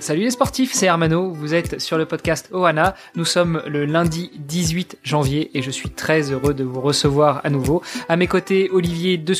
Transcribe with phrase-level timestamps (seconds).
[0.00, 2.94] Salut les sportifs, c'est Hermano, vous êtes sur le podcast Ohana.
[3.16, 7.50] Nous sommes le lundi 18 janvier et je suis très heureux de vous recevoir à
[7.50, 7.82] nouveau.
[8.08, 9.34] À mes côtés, Olivier De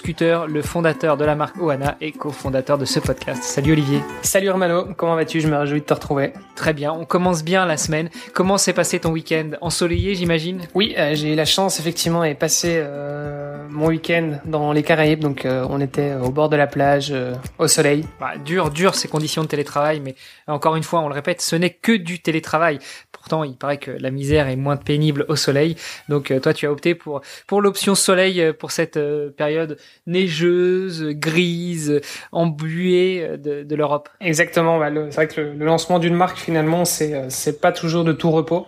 [0.46, 3.42] le fondateur de la marque Ohana et cofondateur de ce podcast.
[3.42, 4.00] Salut Olivier.
[4.20, 5.41] Salut Hermano, comment vas-tu?
[5.41, 6.34] Je me réjouis de te retrouver.
[6.56, 8.11] Très bien, on commence bien la semaine.
[8.34, 9.52] Comment s'est passé ton week-end?
[9.62, 10.61] Ensoleillé, j'imagine?
[10.74, 15.20] Oui, euh, j'ai eu la chance effectivement et passé euh, mon week-end dans les Caraïbes,
[15.20, 17.14] donc euh, on était au bord de la plage,
[17.58, 18.05] au soleil.
[18.20, 20.16] bah, Dur, dur ces conditions de télétravail, mais
[20.50, 22.78] encore une fois, on le répète, ce n'est que du télétravail.
[23.12, 25.77] Pourtant, il paraît que la misère est moins pénible au soleil.
[26.08, 29.78] Donc, euh, toi, tu as opté pour pour l'option soleil euh, pour cette euh, période
[30.06, 32.00] neigeuse, grise,
[32.33, 34.08] embuée de, de l'Europe.
[34.20, 38.05] Exactement, bah, c'est vrai que le, le lancement d'une marque finalement, c'est c'est pas toujours
[38.05, 38.66] de tout repos.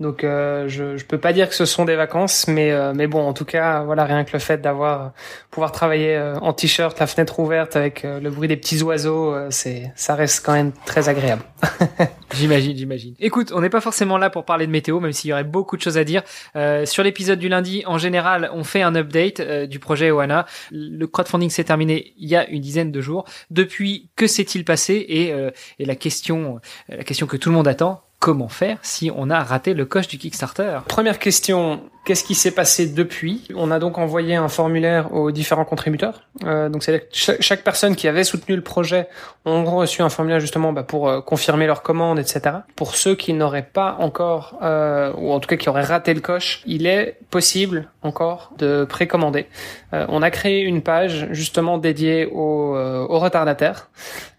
[0.00, 3.06] Donc euh, je je peux pas dire que ce sont des vacances, mais euh, mais
[3.06, 5.12] bon en tout cas voilà rien que le fait d'avoir
[5.50, 9.32] pouvoir travailler euh, en t-shirt, la fenêtre ouverte avec euh, le bruit des petits oiseaux,
[9.32, 11.42] euh, c'est ça reste quand même très agréable.
[12.34, 13.14] J'imagine, j'imagine.
[13.20, 15.76] Écoute, on n'est pas forcément là pour parler de météo, même s'il y aurait beaucoup
[15.76, 16.22] de choses à dire.
[16.56, 20.46] Euh, sur l'épisode du lundi, en général, on fait un update euh, du projet Oana.
[20.72, 23.24] Le crowdfunding s'est terminé il y a une dizaine de jours.
[23.50, 25.04] Depuis, que s'est-il passé?
[25.08, 28.78] Et, euh, et la question, euh, la question que tout le monde attend, comment faire
[28.80, 33.46] si on a raté le coche du Kickstarter Première question, qu'est-ce qui s'est passé depuis?
[33.54, 36.22] On a donc envoyé un formulaire aux différents contributeurs.
[36.42, 39.08] Euh, donc c'est chaque, chaque personne qui avait soutenu le projet
[39.44, 42.60] ont reçu un formulaire justement bah, pour euh, confirmer leur commande, etc.
[42.76, 46.20] Pour ceux qui n'auraient pas encore, euh, ou en tout cas qui auraient raté le
[46.22, 49.48] coche, il est possible encore de précommander.
[49.92, 53.90] Euh, on a créé une page justement dédiée aux, euh, aux retardataires,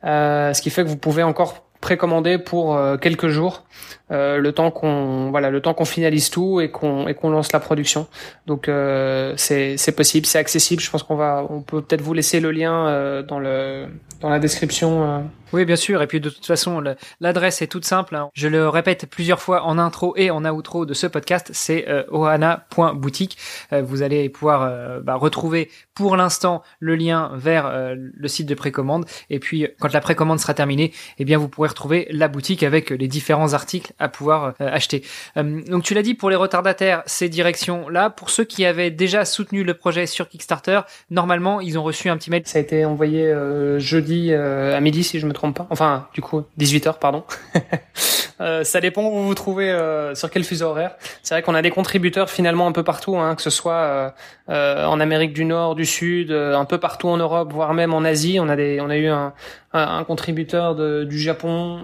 [0.04, 3.64] ce qui fait que vous pouvez encore précommander pour euh, quelques jours
[4.12, 7.52] euh, le temps qu'on voilà le temps qu'on finalise tout et qu'on et qu'on lance
[7.52, 8.08] la production
[8.46, 12.14] donc euh, c'est c'est possible c'est accessible je pense qu'on va on peut peut-être vous
[12.14, 13.88] laisser le lien euh, dans le
[14.22, 15.20] dans la description euh.
[15.54, 16.02] Oui, bien sûr.
[16.02, 16.84] Et puis de toute façon,
[17.22, 18.16] l'adresse est toute simple.
[18.16, 18.30] hein.
[18.34, 21.52] Je le répète plusieurs fois en intro et en outro de ce podcast.
[21.54, 23.38] C'est euh, ohana.boutique.
[23.72, 29.06] Vous allez pouvoir bah, retrouver pour l'instant le lien vers le site de précommande.
[29.30, 32.90] Et puis, quand la précommande sera terminée, eh bien, vous pourrez retrouver la boutique avec
[32.90, 35.04] les différents articles à pouvoir euh, acheter.
[35.38, 38.10] Euh, donc, tu l'as dit pour les retardataires, ces directions-là.
[38.10, 42.18] Pour ceux qui avaient déjà soutenu le projet sur Kickstarter, normalement, ils ont reçu un
[42.18, 42.44] petit mail.
[42.46, 46.22] ça a été envoyé euh, jeudi à midi si je me trompe pas enfin du
[46.22, 47.24] coup 18h pardon
[48.42, 50.96] Euh, ça dépend où vous vous trouvez euh, sur quel fuseau horaire.
[51.24, 54.10] C'est vrai qu'on a des contributeurs finalement un peu partout, hein, que ce soit euh,
[54.50, 57.94] euh, en Amérique du Nord, du Sud, euh, un peu partout en Europe, voire même
[57.94, 58.38] en Asie.
[58.40, 59.34] On a des, on a eu un,
[59.74, 61.80] un, contributeur de, du Japon,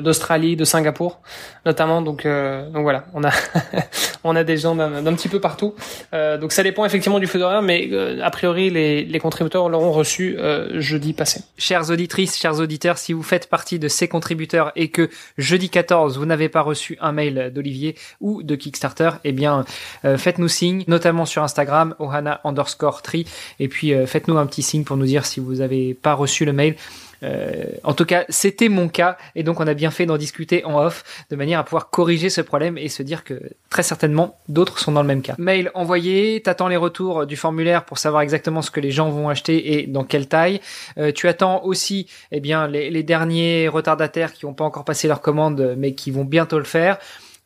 [0.00, 1.20] d'Australie, de Singapour,
[1.66, 2.02] notamment.
[2.02, 3.30] Donc, donc voilà, on a,
[4.24, 5.74] on a des gens d'un petit peu partout.
[6.12, 10.36] Donc ça dépend effectivement du fuseau horaire, mais a priori les, les contributeurs l'auront reçu
[10.74, 11.42] jeudi passé.
[11.58, 15.87] Chères auditrices, chers auditeurs, si vous faites partie de ces contributeurs et que jeudi 14,
[15.92, 19.64] vous n'avez pas reçu un mail d'Olivier ou de Kickstarter, eh bien,
[20.04, 23.26] euh, faites-nous signe, notamment sur Instagram, ohana underscore tree,
[23.58, 26.44] et puis euh, faites-nous un petit signe pour nous dire si vous n'avez pas reçu
[26.44, 26.76] le mail.
[27.22, 30.64] Euh, en tout cas, c'était mon cas, et donc on a bien fait d'en discuter
[30.64, 33.40] en off, de manière à pouvoir corriger ce problème et se dire que
[33.70, 35.34] très certainement d'autres sont dans le même cas.
[35.38, 39.28] Mail envoyé, t'attends les retours du formulaire pour savoir exactement ce que les gens vont
[39.28, 40.60] acheter et dans quelle taille.
[40.98, 45.08] Euh, tu attends aussi, eh bien, les, les derniers retardataires qui n'ont pas encore passé
[45.08, 46.98] leur commande, mais qui vont bientôt le faire.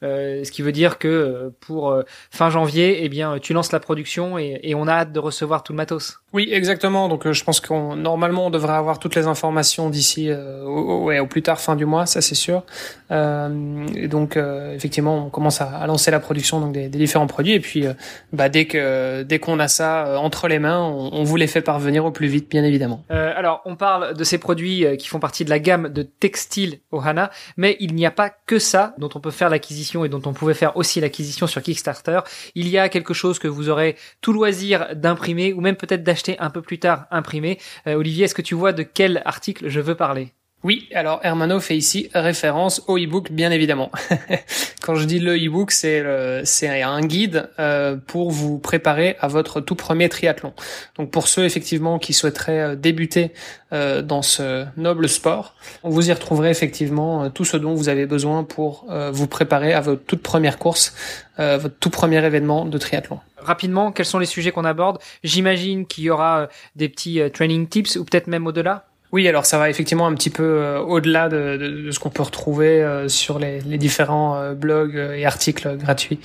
[0.03, 3.73] Euh, ce qui veut dire que euh, pour euh, fin janvier, eh bien, tu lances
[3.73, 6.19] la production et, et on a hâte de recevoir tout le matos.
[6.33, 7.09] Oui, exactement.
[7.09, 11.05] Donc euh, je pense qu'on normalement on devrait avoir toutes les informations d'ici euh, au,
[11.05, 12.65] ouais, au plus tard fin du mois, ça c'est sûr.
[13.11, 16.99] Euh, et donc euh, effectivement on commence à, à lancer la production donc des, des
[16.99, 17.85] différents produits et puis
[18.33, 21.47] bah, dès que dès qu'on a ça euh, entre les mains, on, on vous les
[21.47, 23.05] fait parvenir au plus vite, bien évidemment.
[23.11, 26.03] Euh, alors, on parle de ces produits euh, qui font partie de la gamme de
[26.03, 30.09] textile Ohana, mais il n'y a pas que ça dont on peut faire l'acquisition et
[30.09, 32.21] dont on pouvait faire aussi l'acquisition sur Kickstarter.
[32.55, 36.39] Il y a quelque chose que vous aurez tout loisir d'imprimer ou même peut-être d'acheter
[36.39, 37.59] un peu plus tard imprimé.
[37.87, 40.33] Euh, Olivier, est-ce que tu vois de quel article je veux parler?
[40.65, 43.91] Oui, alors Hermano fait ici référence au e-book, bien évidemment.
[44.83, 46.05] Quand je dis le e-book, c'est
[46.45, 50.53] c'est un guide euh, pour vous préparer à votre tout premier triathlon.
[50.97, 53.33] Donc pour ceux effectivement qui souhaiteraient euh, débuter
[53.73, 58.45] euh, dans ce noble sport, vous y retrouverez effectivement tout ce dont vous avez besoin
[58.45, 60.95] pour vous préparer à votre toute première course,
[61.39, 64.99] votre tout premier événement de triathlon rapidement, quels sont les sujets qu'on aborde?
[65.25, 68.85] J'imagine qu'il y aura des petits training tips ou peut-être même au-delà?
[69.13, 72.09] Oui, alors ça va effectivement un petit peu euh, au-delà de, de, de, ce qu'on
[72.09, 76.19] peut retrouver euh, sur les, les, différents euh, blogs et articles gratuits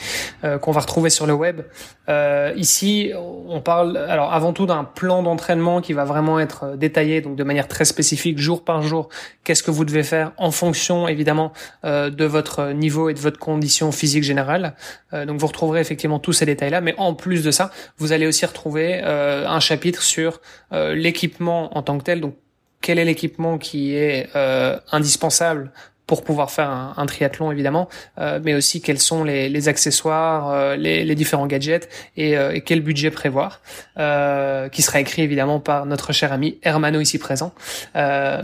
[0.61, 1.61] qu'on va retrouver sur le web.
[2.55, 7.35] ici, on parle alors avant tout d'un plan d'entraînement qui va vraiment être détaillé, donc
[7.35, 9.09] de manière très spécifique, jour par jour.
[9.43, 11.51] Qu'est-ce que vous devez faire en fonction évidemment
[11.83, 14.75] de votre niveau et de votre condition physique générale.
[15.11, 18.45] donc vous retrouverez effectivement tous ces détails-là, mais en plus de ça, vous allez aussi
[18.45, 20.39] retrouver un chapitre sur
[20.71, 22.35] l'équipement en tant que tel, donc
[22.87, 25.73] quel est l'équipement qui est euh, indispensable
[26.07, 30.50] pour pouvoir faire un, un triathlon évidemment, euh, mais aussi quels sont les, les accessoires,
[30.50, 33.59] euh, les, les, différents gadgets et, euh, et, quel budget prévoir,
[34.00, 37.54] euh, qui sera écrit évidemment par notre cher ami Hermano ici présent.
[37.98, 38.42] Euh,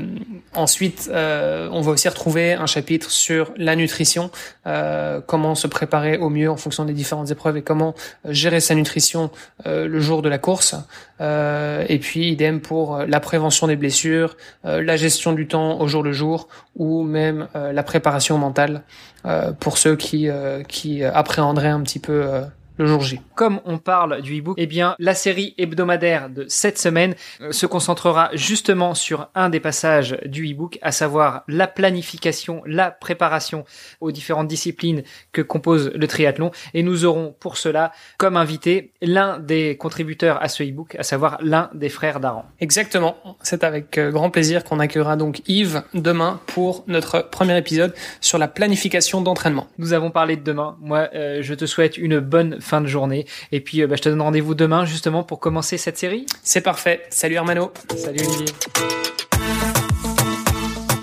[0.54, 4.30] ensuite, on va aussi retrouver un chapitre sur la nutrition,
[5.26, 7.96] comment se préparer au mieux en fonction des différentes épreuves et comment
[8.26, 9.32] gérer sa nutrition
[9.66, 10.76] le jour de la course.
[11.22, 16.12] et puis idem pour la prévention des blessures, la gestion du temps au jour le
[16.12, 18.84] jour ou même euh, la préparation mentale
[19.26, 22.44] euh, pour ceux qui, euh, qui appréhenderaient un petit peu
[22.78, 23.22] le jour J.
[23.36, 27.66] Comme on parle du e-book, eh bien, la série hebdomadaire de cette semaine euh, se
[27.66, 33.66] concentrera justement sur un des passages du e-book, à savoir la planification, la préparation
[34.02, 36.52] aux différentes disciplines que compose le triathlon.
[36.74, 41.38] Et nous aurons pour cela comme invité l'un des contributeurs à ce e-book, à savoir
[41.42, 42.46] l'un des frères d'Aran.
[42.60, 43.18] Exactement.
[43.42, 48.38] C'est avec euh, grand plaisir qu'on accueillera donc Yves demain pour notre premier épisode sur
[48.38, 49.68] la planification d'entraînement.
[49.78, 50.78] Nous avons parlé de demain.
[50.82, 53.26] Moi, euh, je te souhaite une bonne fin de journée.
[53.52, 56.26] Et puis, euh, bah, je te donne rendez-vous demain justement pour commencer cette série.
[56.42, 57.04] C'est parfait.
[57.10, 57.72] Salut Hermano.
[57.96, 58.48] Salut Olivier.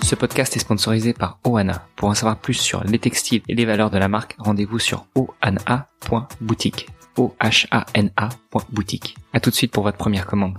[0.03, 1.87] Ce podcast est sponsorisé par Ohana.
[1.95, 5.05] Pour en savoir plus sur les textiles et les valeurs de la marque, rendez-vous sur
[5.15, 6.89] ohana.boutique.
[7.17, 9.15] O-H-A-N-A.boutique.
[9.33, 10.57] A tout de suite pour votre première commande.